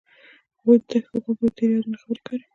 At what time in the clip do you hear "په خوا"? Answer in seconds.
1.11-1.33